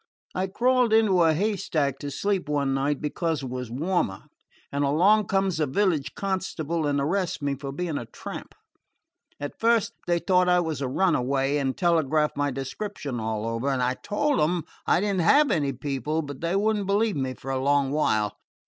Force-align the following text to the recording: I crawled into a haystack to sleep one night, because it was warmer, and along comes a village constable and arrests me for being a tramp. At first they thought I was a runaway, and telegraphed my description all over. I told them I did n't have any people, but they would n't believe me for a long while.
I 0.33 0.47
crawled 0.47 0.93
into 0.93 1.21
a 1.21 1.35
haystack 1.35 1.99
to 1.99 2.09
sleep 2.09 2.49
one 2.49 2.73
night, 2.73 3.01
because 3.01 3.43
it 3.43 3.51
was 3.51 3.69
warmer, 3.69 4.23
and 4.71 4.83
along 4.83 5.27
comes 5.27 5.59
a 5.59 5.67
village 5.67 6.15
constable 6.15 6.87
and 6.87 6.99
arrests 6.99 7.39
me 7.39 7.53
for 7.53 7.71
being 7.71 7.99
a 7.99 8.07
tramp. 8.07 8.55
At 9.39 9.59
first 9.59 9.93
they 10.07 10.17
thought 10.17 10.49
I 10.49 10.59
was 10.59 10.81
a 10.81 10.87
runaway, 10.87 11.57
and 11.57 11.77
telegraphed 11.77 12.35
my 12.35 12.49
description 12.49 13.19
all 13.19 13.45
over. 13.45 13.67
I 13.69 13.93
told 13.93 14.39
them 14.39 14.63
I 14.87 15.01
did 15.01 15.17
n't 15.17 15.21
have 15.21 15.51
any 15.51 15.71
people, 15.71 16.23
but 16.23 16.41
they 16.41 16.55
would 16.55 16.77
n't 16.77 16.87
believe 16.87 17.15
me 17.15 17.35
for 17.35 17.51
a 17.51 17.59
long 17.61 17.91
while. 17.91 18.35